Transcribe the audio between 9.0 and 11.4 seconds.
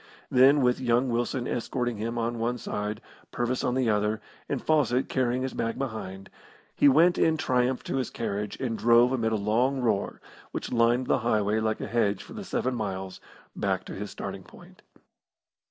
amid a long roar, which lined the